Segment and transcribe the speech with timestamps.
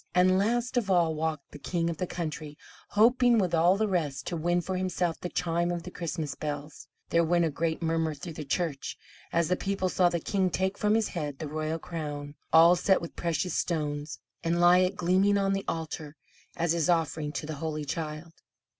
[0.15, 2.57] And last of all walked the king of the country,
[2.89, 6.87] hoping with all the rest to win for himself the chime of the Christmas bells.
[7.11, 8.97] There went a great murmur through the church
[9.31, 12.99] as the people saw the king take from his head the royal crown, all set
[12.99, 16.15] with precious stones, and lay it gleaming on the altar,
[16.55, 18.33] as his offering to the Holy Child.